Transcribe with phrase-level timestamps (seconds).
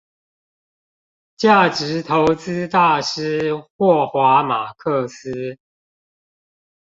[1.37, 5.59] 價值投資大師霍華馬克斯